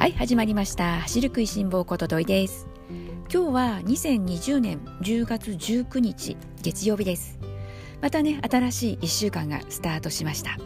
[0.00, 1.00] はい始まりました。
[1.00, 2.66] 走る食いしん坊ことどいです。
[3.30, 7.38] 今日は2020年10月19日月曜日です。
[8.00, 10.56] またね新しい1週間がスタートしました。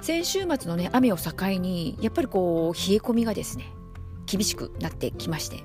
[0.00, 3.66] 先週末のね雨を境にやっぱりこう冷え込みがですね
[4.24, 5.62] 厳しくなってきまして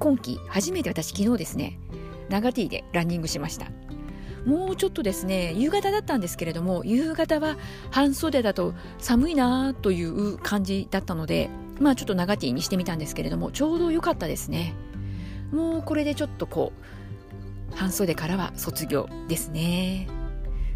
[0.00, 1.78] 今季初めて私昨日ですね
[2.28, 3.70] 長 T でランニングしました。
[4.46, 7.56] もうちょっとですね夕方だったんですけれども夕方は
[7.90, 14.74] 半袖だと寒いなという感じだったのでまあちょっと長 T にしてみたんですけれどもちょうど良かったですね。
[15.52, 16.72] もうこれでちょっとこ
[17.72, 20.08] う半袖からは卒業ですね。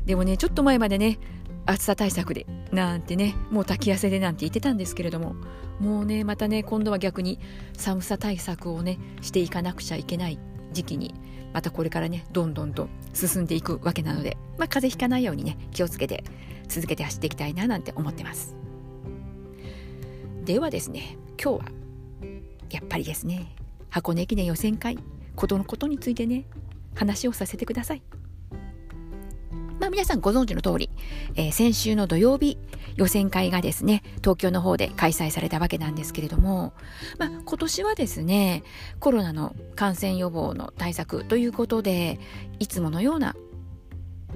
[0.04, 1.18] でもねちょっと前までね
[1.66, 5.36] 暑さ対策でなんてねもう炊き汗でなんて言ってたんですけれども
[5.78, 7.38] もうねまたね今度は逆に
[7.76, 10.38] 寒さ対策をねしていかなくちゃいけない
[10.72, 11.14] 時期に
[11.52, 16.24] またこれからねどんどんと進んでいくわけなので、まあ、風邪ひかないようにね気をつけて
[16.68, 18.56] 続けて走っていきたいななんて思ってます。
[20.44, 21.64] ではですね今日は
[22.70, 23.54] やっぱりですね
[23.88, 24.98] 箱根駅伝予選会
[25.36, 26.44] ことのことについてね
[26.94, 28.02] 話をさせてください。
[29.80, 30.89] まあ皆さんご存知の通り、
[31.34, 32.58] えー、先週の土曜日
[32.96, 36.72] 予選会がですね、東京の方で開催されたわけなんですけれども、
[37.18, 38.62] まあ今年はですね、
[38.98, 42.18] コロナの感染予防の対策ということで、
[42.58, 43.34] いつものような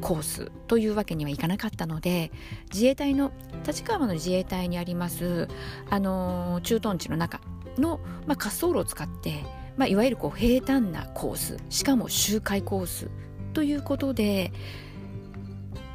[0.00, 2.31] コースというわけにはいかなかったので
[2.72, 3.33] 自衛隊の
[3.66, 5.48] 立川の自衛隊にあります
[5.88, 7.41] あのー、駐屯地の中
[7.78, 9.44] の、まあ、滑走路を使って、
[9.77, 13.11] まあ、いわゆるこう平坦なコースしかも周回コース
[13.53, 14.53] ということで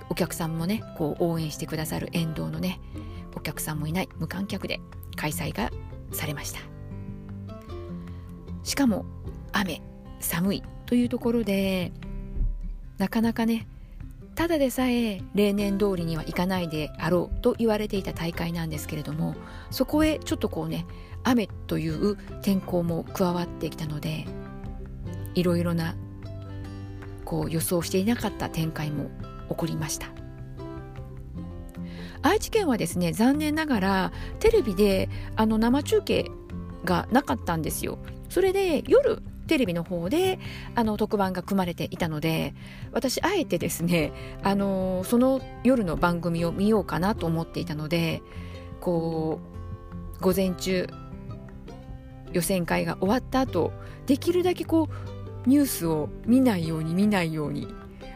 [0.09, 2.79] お客さんもねこう応援してくださる沿道のね
[3.35, 4.79] お客さんもいない無観客で
[5.15, 5.71] 開催が
[6.11, 6.59] されました。
[8.63, 9.05] しかも
[9.52, 9.81] 雨
[10.19, 11.91] 寒いというところで
[12.97, 13.67] なかなかね
[14.35, 19.35] ただでさえ例年通りにはいかないであろうと言われていた大会なんですけれども
[19.71, 20.85] そこへちょっとこうね
[21.23, 24.26] 雨という天候も加わってきたので
[25.36, 25.95] いろいろな
[27.26, 29.09] こう予想していなかった展開も
[29.49, 30.08] 起こりました。
[32.21, 36.30] 愛知県はですね残念ながらテレビであの生中継
[36.83, 37.98] がなかったんですよ。
[38.30, 40.39] それで夜テレビの方で
[40.76, 42.54] あの特番が組まれていたので
[42.92, 48.21] 私あえてですねあのその夜の番組を見ようかなと思っていたので
[48.80, 49.39] こ
[50.20, 50.88] う午前中
[52.32, 53.73] 予選会が終わった後
[54.05, 54.88] できるだけこ
[55.45, 57.67] うニュースを見ないように見ないように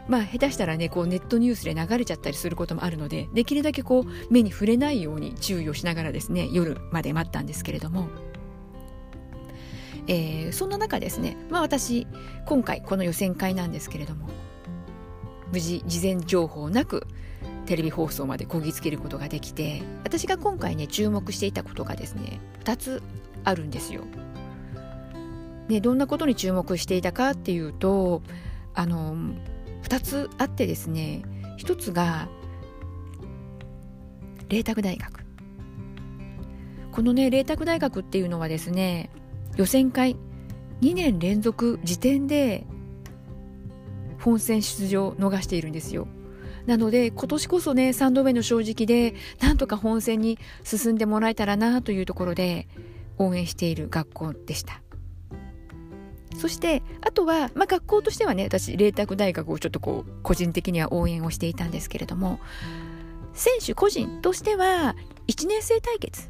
[0.07, 8.07] まあ下手したらねこうネットニュースで流れちゃったりすることもあるのでできるだけこう目に触れないように注意をしながらですね夜まで待ったんですけれども、
[10.07, 12.07] えー、そんな中ですねまあ私
[12.45, 14.29] 今回この予選会なんですけれども
[15.51, 17.07] 無事事前情報なく
[17.65, 23.03] テレビ放送までこぎつけることができて私が今回ね注目していたことがですね2つ
[23.45, 24.01] あるんですよ。
[25.67, 28.21] ね、どんなことに注目していたかっていうと
[28.73, 29.15] あの
[29.83, 31.23] 2つあってですね
[31.59, 32.27] 1つが
[34.49, 35.23] 麗澤大学。
[36.91, 39.09] このね麗澤大学っていうのはですね
[39.55, 40.15] 予選会
[40.81, 42.65] 2年連続時点で
[44.19, 46.07] 本戦出場を逃しているんですよ。
[46.65, 52.67] なので今年こそね3度目の正直でなんとか本戦に進んでもらえたらなというところで
[53.17, 54.82] 応援している学校でした。
[56.35, 62.39] そしてあとは、まあ、学校としてはね私麗澤大学をちょっとこう個人的には応援をしていたんですけれども
[63.33, 64.95] 選手個人としては
[65.27, 66.29] 1年生対決。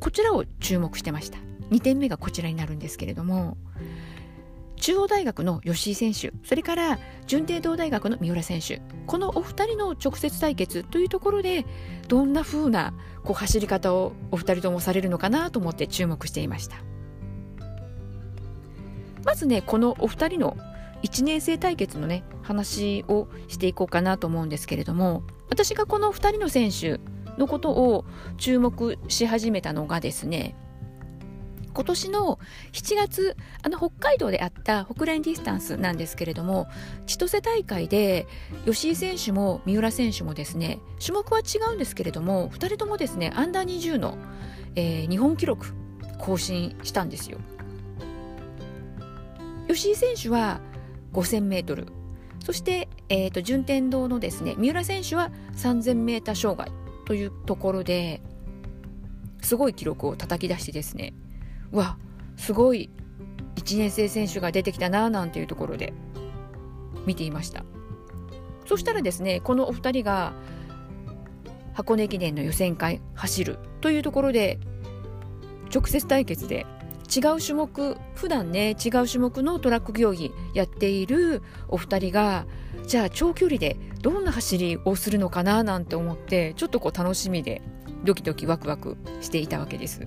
[0.00, 1.38] こちらを注目してました。
[1.70, 3.56] 2点目がこちらになるんですけれども
[4.76, 8.80] 中央大学の吉井選手それから順天堂大学の三浦選手。
[9.06, 11.66] このお二人の直接対決というところで
[12.08, 12.94] どんな風な
[13.24, 16.76] こう走り方をお二人ともされるのかなと思って注目していました。
[19.24, 20.56] まずねこのお二人の
[21.02, 27.00] 1年生対決のね話をしていこうかなと思うんですけれども私がこの2人の選手
[27.38, 28.04] のことを
[28.36, 30.54] 注目し始めたのがですね
[31.72, 32.38] 今年の
[32.72, 36.68] 7月あの北海道であった北ラインディスタンスなんですけれども
[37.06, 38.26] 千歳大会で
[38.66, 44.18] 吉井選手も三浦選手もですね種目は違うんですけれども2人ともですねアンダー20の、
[44.74, 45.72] えー、日本記録
[46.18, 47.38] 更新したんですよ。
[49.74, 50.60] 吉井選手は
[51.12, 51.86] 5000m
[52.44, 56.72] そして、えーと、順天堂のですね三浦選手は 3000m 障害
[57.06, 58.22] というところで
[59.42, 61.14] すごい記録を叩き出してですね
[61.72, 61.98] わ
[62.36, 62.90] すごい
[63.56, 65.92] 1年生選手が出てきたななんていうところで
[67.06, 67.64] 見ていました。
[68.66, 70.32] そしたらですねこのお二人が
[71.74, 74.58] 箱根駅伝の予選会走るというところで
[75.74, 76.66] 直接対決で
[77.14, 82.46] 違う種目普段ね違う種目のトラック競技やっているお二人が
[82.86, 87.62] じゃあ長距離でどんな走りをするのかななんて思ってちょっとこう楽しみで
[88.04, 90.06] ドキドキワクワクしていたわけです。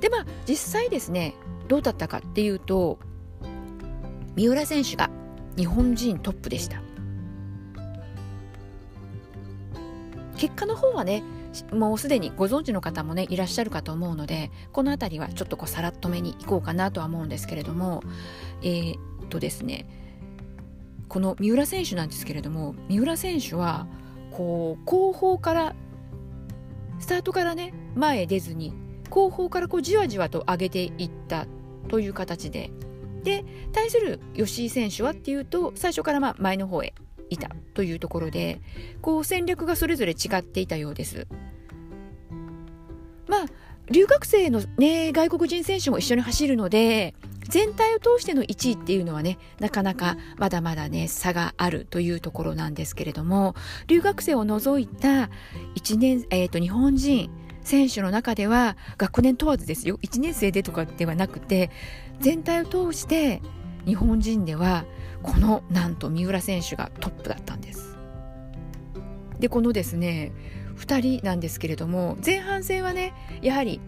[0.00, 1.34] でまあ実際ですね
[1.68, 2.98] どうだったかっていうと
[4.36, 5.10] 三浦選手が
[5.56, 6.82] 日本人トップでした
[10.36, 11.22] 結果の方はね
[11.72, 18.02] もうすでにご存知の方もねいらっしゃるかと思うのでこの辺りはちょっとこうさらっとめにいこうかなとは思うんですけれども
[18.62, 18.94] えー、
[19.24, 19.88] っとですね
[21.08, 23.86] この三浦選手なんですけれども三浦選手は
[24.32, 25.74] こう後方から
[26.98, 28.74] スタートからね前へ出ずに
[29.10, 31.46] 後方からこうじわじわと上げていった
[31.88, 32.70] という形で
[33.22, 36.94] で対する吉井選手はっていうと最初からま前の方へ
[37.30, 38.60] いたというところで
[39.00, 41.26] こう戦略がそれぞれ違っていたようです。
[43.26, 43.46] まあ
[43.90, 47.14] 留学生の、ね、外国人選手も一緒に走るので
[47.48, 53.54] 全体を通しての1位っていうのはねなかなかまだまだね差があるというところなんですけれども
[53.86, 55.30] 留学生を除いた
[55.76, 57.30] 1年、えーと、日本人
[57.62, 61.70] 選手の中では学年問わずですよ1年生でとかではなくて
[62.20, 63.40] 全体を通して
[63.86, 64.84] 日本人では
[65.22, 67.96] このなんと三浦選手がトップだったんです。
[69.38, 70.32] でこのですね
[70.76, 73.80] 2人なんですけれども前半戦はねやはり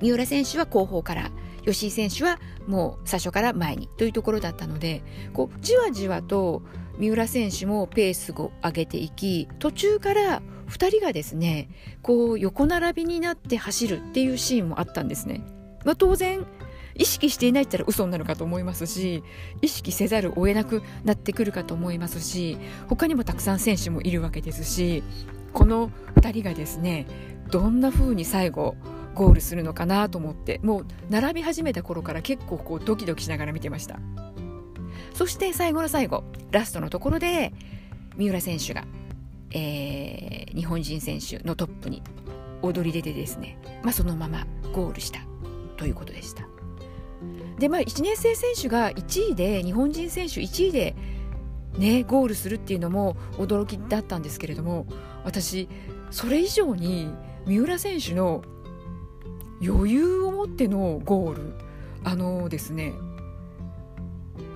[0.00, 1.30] 三浦選手は後方から
[1.64, 5.02] 吉井選手はもう最初から前にというところだったので
[5.32, 6.62] こうじわじわと
[6.98, 11.68] 三浦選手もペースを上げていき途中から2人がですね
[12.02, 15.44] こう横並びになって走るっていうシーンもあったんですね。
[15.84, 16.46] まあ、当然
[16.94, 19.22] 意識していないったら嘘になるかと思いますし
[19.60, 22.58] 意識せざるを得なくなってくるかと思いますし
[22.88, 25.02] 他にもたくさん選手もいるわけですし
[25.52, 27.06] この2人がですね
[27.50, 28.76] どんな風に最後
[29.14, 34.00] ゴールするのかなと思ってもう並び始めた頃から結構こうドキドキしながら見てました。
[35.14, 37.52] そして最後の最後ラストのところで
[38.16, 38.84] 三浦選手が、
[39.50, 42.02] えー、日本人選手のトップに
[42.62, 45.20] 踊り出てですね、まあ、そのままゴールした
[45.76, 46.51] ということでした。
[47.62, 50.96] でまあ1年生選手が1位で日本人選手1位で
[51.78, 54.84] ねゴールするっていうのも驚きだったんですけれども
[55.24, 55.68] 私
[56.10, 57.14] それ以上に
[57.46, 58.42] 三浦選手の
[59.64, 61.54] 余裕を持ってのゴール
[62.02, 62.94] あのですね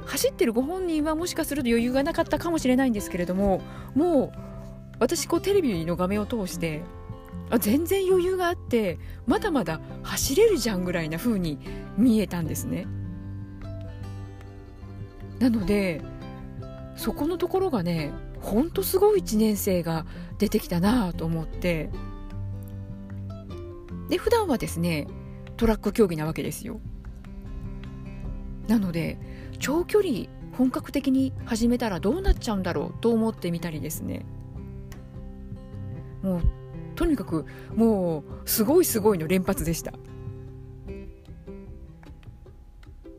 [0.06, 3.62] 走ってるご本人はもしかすると余裕がなかったかもしれないんですけれども
[3.94, 4.38] もう
[4.98, 6.82] 私こうテレビの画面を通して
[7.50, 8.98] あ全然余裕があって
[9.28, 11.60] まだまだ走れるじゃんぐらいな風に
[11.96, 12.88] 見えたんですね。
[15.38, 16.02] なので
[16.96, 20.06] そこのところがねほんとすごい1年生が
[20.38, 21.90] 出てきたなと思って。
[24.08, 25.08] で普段はですね
[25.56, 26.80] トラック競技なわけですよ。
[28.68, 29.18] なので
[29.58, 34.24] 長距離本格的に始めたらどうなっちゃうんだろうと思ってみたりですね。
[36.22, 36.42] もう
[36.94, 39.92] とにかくもうすごいすごいの連発でした。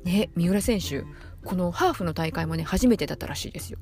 [0.03, 1.03] ね三浦選手
[1.47, 3.79] このハーフの大会もね初めてだったらしいですよ。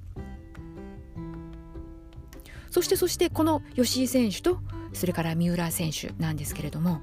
[2.70, 4.60] そしてそしてこの吉井選手と
[4.94, 7.02] それから三浦選手なんですけれども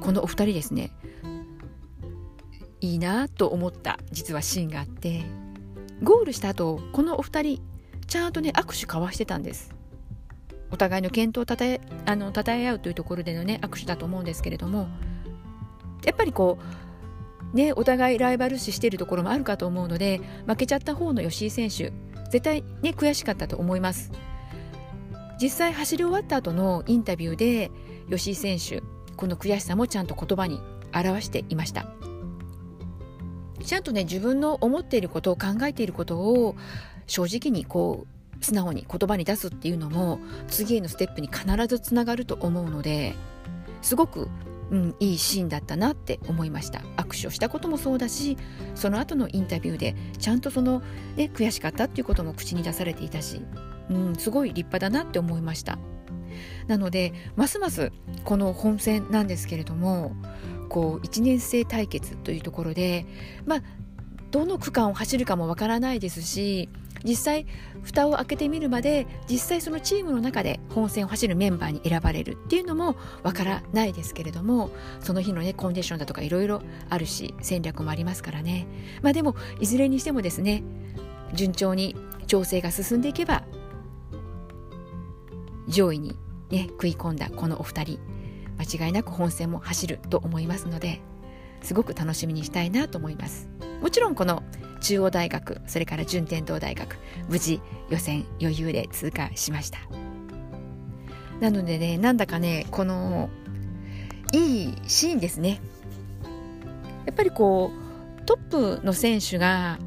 [0.00, 0.90] このお二人ですね
[2.80, 5.22] いいなと思った実はシーンがあって
[6.02, 7.62] ゴールした後このお二人
[8.08, 9.72] ちゃんとね握手交わしてたんです。
[10.72, 14.88] お互いの健闘をたたえあの称え合うというところでのね握手だと思うんですけれども
[16.04, 16.91] やっぱりこう
[17.52, 21.92] ねお互いライバル視しているところもあるかと思うので負けちゃった方の吉井選手
[22.30, 24.10] 絶対ね悔しかったと思います。
[25.40, 27.70] 実際走り終わった後のインタビューで
[28.08, 28.82] 吉井選手
[29.16, 30.60] この悔しさもちゃんと言葉に
[30.94, 31.86] 表していました。
[33.64, 36.56] ちゃんとね自分の思っていることを考えていることを
[37.06, 38.06] 正直にこ
[38.40, 40.18] う素直に言葉に出すっていうのも
[40.48, 43.14] 次へのステップに必ずつながると思うので
[43.82, 44.28] すごく、
[44.72, 46.80] うん、いいシーンだったなって思いました。
[46.96, 48.38] 握手をしたこともそうだし
[48.74, 50.82] その後のインタビューでちゃんとその、
[51.14, 53.42] ね、悔しかったっていうことも口に出されていたし、
[53.90, 55.78] うん、すごい立派だなって思いました。
[56.66, 57.92] なのでますます
[58.24, 60.16] この本戦なんですけれども
[60.70, 63.04] こう1年生対決というところで
[63.44, 63.62] まあ
[64.30, 66.70] どの区間を走るかもわからないですし
[67.04, 67.46] 実際
[67.82, 78.66] 蓋を開けてみるまで実際そのチームの中で本戦を走るメンバーに選ばれるっていうのもわからないですけれどもその日のねコンディションだとかいろいろあるし戦略もありますからね。
[79.02, 80.62] まあでもいずれにしてもですね
[81.34, 83.44] 順調に調整が進んでいけば
[85.68, 86.16] 上位に
[86.50, 87.98] ね食い込んだこのお二人
[88.58, 91.00] 間違いなく本戦も走ると思いますので
[91.62, 93.48] すごく楽しみにしたいなと思います。
[93.80, 94.42] もちろんこの
[94.82, 96.96] 中央大学それから順天堂大学
[97.28, 99.78] 無事予選余裕で通過しました。
[101.40, 103.30] なのでねなんだかねこの
[104.32, 105.60] いいシーンですね。
[107.06, 107.70] やっぱりこ
[108.20, 109.78] うトップの選手が、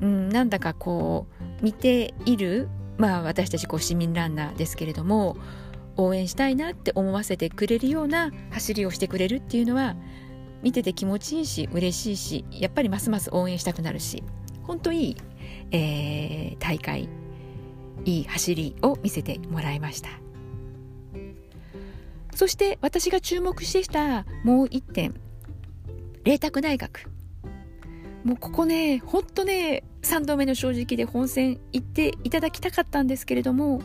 [0.00, 1.26] うん、なんだかこ
[1.60, 5.36] う見ているまあ私たちこう市民ランナーですけれども
[5.96, 9.96] 応援したいなって思わせてくれるような走りをしてくれるっていうのは
[10.62, 14.22] 見てて気持ちいいし嬉しいしやっぱりますます応援したくなるし
[14.62, 15.16] 本当いい、
[15.70, 17.08] えー、大会
[18.04, 20.08] いい走りを見せてもらいました。
[22.36, 25.14] そして私が注目してしたもう一点
[26.24, 27.10] 麗澤大学。
[28.24, 33.80] もうここねほんとね3度目の正直で本戦行っていただきたかったんですけれども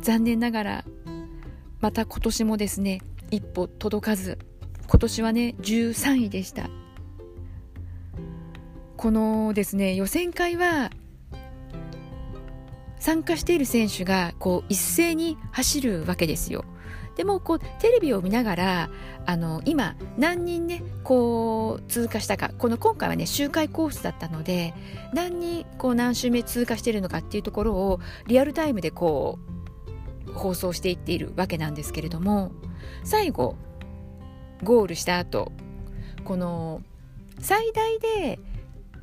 [0.00, 0.84] 残念ながら
[1.80, 3.00] また今年もですね
[3.30, 4.38] 一歩届かず
[4.88, 6.70] 今年はね13位でした。
[8.96, 10.90] このですね予選会は
[12.98, 16.64] 参加している選手がこう一斉に走るわけですよ。
[17.16, 18.90] でもこうテレビを見ながら
[19.26, 22.50] あの今何人ねこう通過したか。
[22.56, 24.72] この今回はね周回コースだったので
[25.12, 29.38] 何人こう何周目通過しているのかっていうところをリアルタイムでこ
[30.26, 32.52] う放送していっているわけなんですけれども
[33.04, 33.56] 最後
[34.62, 35.52] ゴールした後
[36.24, 36.82] この
[37.38, 38.38] 最大で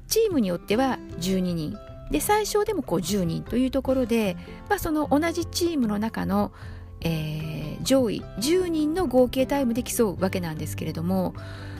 [0.08, 1.78] チームによっては12人。
[2.12, 4.38] で最小でもこう10人というところで、
[4.70, 6.52] まあ、その同じチームの中の、
[7.02, 11.34] えー、上位10人の合計タイムで競うわけなんですけれども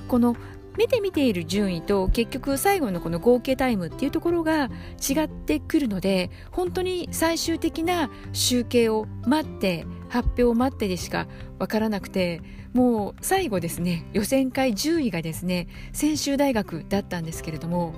[0.08, 0.36] この
[0.78, 4.70] 目で見ている順位と結局最後のこの合計タイムっていうところが
[5.08, 11.28] 違ってくるので本当に最終的な集計を待って発表を待ってでしか
[11.60, 12.42] 分からなくて
[12.74, 17.94] もう最後ですね予選会10位がですね専修大学だったんですけれども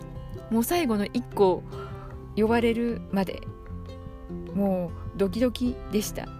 [0.51, 1.63] もう最後の1個
[2.35, 3.41] 呼ばれるまで
[4.53, 6.36] もうドキドキでした。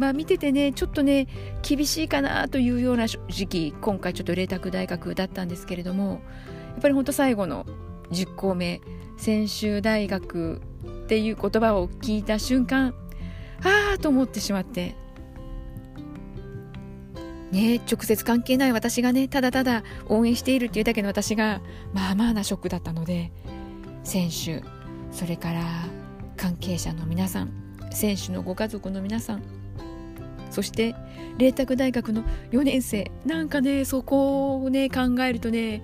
[0.00, 1.28] まあ見ててねちょっとね
[1.62, 6.22] 厳しいかなというような時期今回ちょっと麗澤大学だったんですけれども
[6.70, 7.66] やっぱり本当最後の
[8.10, 8.80] 10校目
[9.18, 12.94] 専修大学っていう言葉を聞いた瞬間
[13.62, 14.96] ああと思ってしまって
[17.52, 21.60] ね直接関係ない私がねただただ応援しているっていうだけの私が
[21.92, 23.32] まあまあなショックだったので
[24.02, 24.62] 選手
[25.12, 25.62] それから
[26.38, 27.52] 関係者の皆さん
[27.92, 29.59] 選手のご家族の皆さん
[30.50, 30.94] そして
[31.38, 33.10] 麗澤大学の4年生。
[33.24, 35.82] なんかねそこをね考えるとね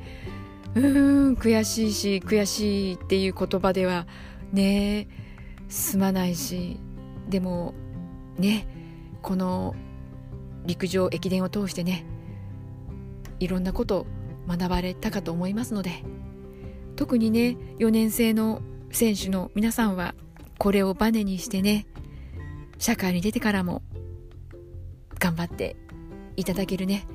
[0.75, 4.07] うーん悔しいし悔しいっていう言葉では
[4.53, 5.09] ね
[5.69, 6.79] 済まないし
[7.29, 7.75] でも
[8.39, 8.69] ね
[9.23, 9.75] この
[10.67, 12.05] 陸上駅伝を通してね
[13.41, 14.07] いろんなこと
[14.49, 16.03] 学ばれたかと思いますので
[16.95, 20.15] 特にね4年生の選手の皆さんは
[20.59, 21.87] これをバネにしてね
[22.79, 23.83] 社会に出てからも
[25.19, 25.77] 頑張って
[26.37, 27.07] いただけるね。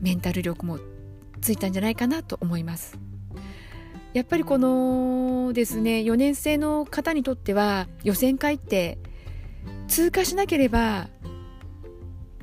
[0.00, 0.78] メンタル力も
[1.40, 2.98] ついたんじゃないかなと思います。
[4.12, 8.98] やっぱりこのですね4年生の方にとっては予選会って
[9.88, 11.08] 通過しなければ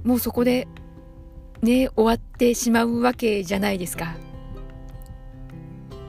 [0.03, 0.67] もうそこで
[1.61, 4.15] ね終わってしまうわけじゃないですか。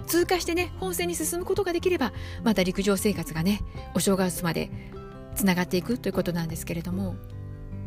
[0.07, 2.13] 通過してね本戦に進むことができれば
[2.45, 3.61] また陸上生活がね
[3.95, 4.71] お正月まで
[5.35, 7.17] つながっていくということなんですけれども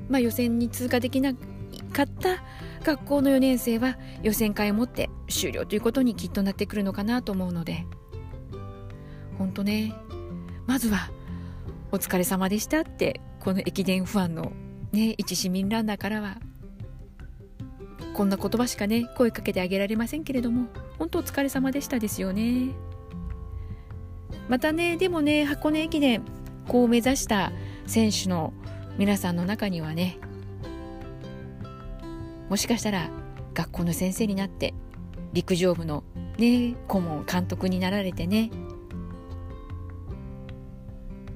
[0.10, 2.44] まあ、予選に通過できなかった
[2.84, 7.86] 学校の4年生は予選会をもって終了ということにきっとなってくるのかなと思うので。
[9.38, 9.94] 本当ね。
[10.66, 11.12] まずは
[11.92, 14.52] 「お疲れ様でした」ってこの駅伝ファンの
[14.92, 16.38] ね一市民ランナーからは。
[18.14, 22.72] こんな言葉しかね声かけてあげられませんけれども本当お疲れ様でしたですよね。
[24.50, 26.24] またねでもね箱根駅伝
[26.68, 27.52] こう目指した
[27.86, 28.54] 選手の
[28.98, 30.18] 皆さんの中にはね
[32.50, 33.10] もしかしたら
[33.54, 34.74] 学校の先生になって
[35.34, 36.04] 陸上部の
[36.38, 38.50] ね顧問監督になられてね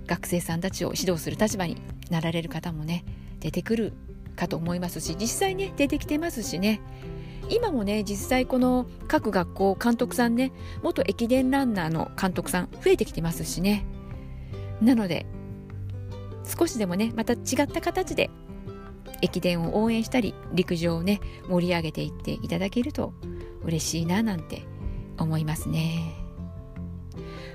[0.07, 3.05] 学生さんたちを指導する立場になられる方もね
[3.39, 3.93] 出てくる
[4.35, 6.81] かと思いますし実際ね出てきてますしね。
[7.49, 10.53] 今もね実際この各学校監督さんね
[10.83, 13.85] 元駅伝ランナーの監督さん増えてきてますしね。
[14.81, 15.25] なので
[16.43, 18.29] 少しでもねまた違った形で
[19.21, 23.13] 駅伝を応援したり陸上をね盛り上げていっていただけると
[23.63, 24.63] 嬉しいななんて
[25.17, 26.15] 思いますね。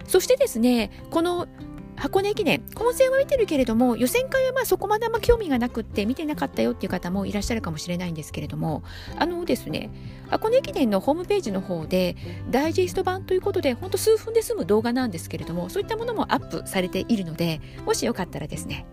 [0.06, 1.48] そしてですねこの
[1.96, 8.82] 箱根駅伝本戦は見てるけれども予選会はまあそこまであんま興味がなくって見てなかったよっていう方もいらっしゃるかもしれないんですけれども
[9.16, 9.90] あのですね
[10.28, 12.16] 箱根駅伝のホームページの方で
[12.50, 18.86] ダイジェスト版ということでほんと数分で済む動画なんですけれどもそういったものもアップされているのでもしよかったらですね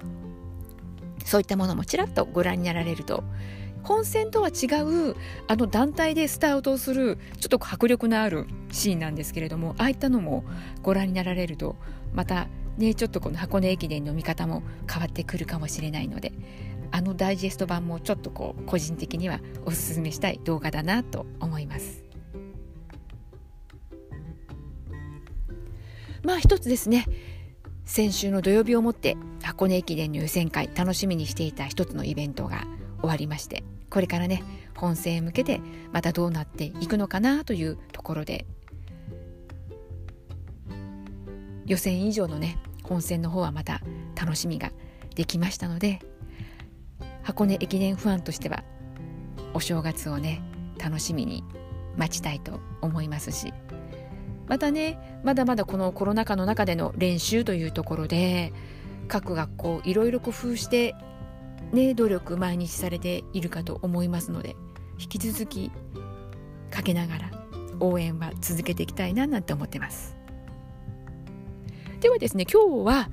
[1.26, 3.24] そういったものもちらっとご覧になられると
[3.84, 5.16] 本戦とは違う
[5.48, 10.46] あの団体でスタートするちょっと迫力のあるシーンなんですけれどもああいったのも
[10.82, 11.76] ご覧になられると
[12.14, 16.32] またねちょっとこの箱根駅伝の見方も変わってくるかもしれないので
[16.92, 22.04] あのダイジェスト版もちょっとこう個人的にはおすすめしたい動画だなと思います。
[26.24, 27.06] まあ一つですね。
[27.86, 32.66] 先週の土曜日をもって箱根駅伝の予選会楽しみにしていた一つのイベントが
[33.02, 34.42] 終わりましてこれからね
[34.76, 35.60] 本戦へ向けて
[35.92, 38.46] またどうなっていくのかなというところで
[41.66, 43.82] 予選以上のね本戦の方はまた
[44.20, 44.72] 楽しみが
[45.16, 46.00] できましたので
[47.22, 48.64] 箱根駅伝ファンとしては
[49.54, 50.42] お正月をね
[50.78, 51.44] 楽しみに
[51.96, 53.54] 待ちたいと思いますし
[54.48, 58.52] またねまだまだこのコロナ禍の中での練習というところで
[59.08, 60.96] 各学校いろいろ工夫して
[61.72, 64.56] ね、努力毎日されているかと思いますので
[65.00, 65.72] 引き続き
[66.70, 67.32] かけながら
[67.80, 70.23] 応援は続けていきたいななんて思ってます。
[72.04, 73.10] ではですね今日は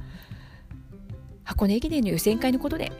[1.44, 2.90] 箱根駅伝の予選会のことで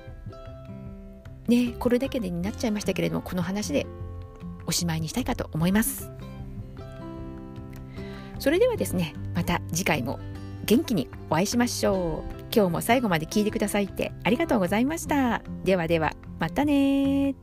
[1.49, 3.87] ねこれだけでになっちゃいましたけれどもこの話で
[4.67, 6.13] おしまいにしたいかと思います。
[8.39, 10.21] それではですねまた次回も
[10.65, 12.41] 元気にお会いしましょう。
[12.55, 15.43] 今日も最後まで聞いてくださいってありがとうございました。
[15.65, 17.35] ではでは、またね